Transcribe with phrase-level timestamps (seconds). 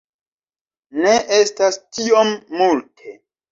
[1.03, 3.17] Ne estas tiom multe.